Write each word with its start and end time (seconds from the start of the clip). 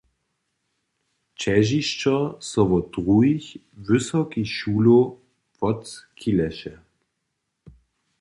Ćežišćo 1.41 2.15
so 2.49 2.61
wot 2.69 2.85
druhich 2.93 3.47
wysokich 3.87 4.51
šulow 4.57 5.05
wotchileše. 5.59 6.73